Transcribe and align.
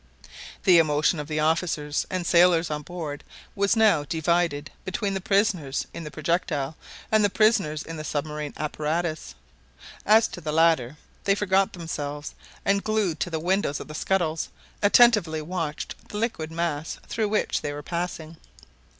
The 0.63 0.79
emotion 0.79 1.19
of 1.19 1.27
the 1.27 1.39
officers 1.39 2.07
and 2.09 2.25
sailors 2.25 2.71
on 2.71 2.81
board 2.81 3.23
was 3.55 3.75
now 3.75 4.03
divided 4.03 4.71
between 4.83 5.13
the 5.13 5.21
prisoners 5.21 5.85
in 5.93 6.03
the 6.05 6.09
projectile 6.09 6.75
and 7.11 7.23
the 7.23 7.29
prisoners 7.29 7.83
in 7.83 7.97
the 7.97 8.03
submarine 8.03 8.55
apparatus. 8.57 9.35
As 10.03 10.27
to 10.29 10.41
the 10.41 10.51
latter, 10.51 10.97
they 11.25 11.35
forgot 11.35 11.73
themselves, 11.73 12.33
and, 12.65 12.83
glued 12.83 13.19
to 13.19 13.29
the 13.29 13.39
windows 13.39 13.79
of 13.79 13.87
the 13.89 13.93
scuttles, 13.93 14.49
attentively 14.81 15.39
watched 15.39 16.09
the 16.09 16.17
liquid 16.17 16.51
mass 16.51 16.97
through 17.07 17.29
which 17.29 17.61
they 17.61 17.71
were 17.71 17.83
passing. 17.83 18.37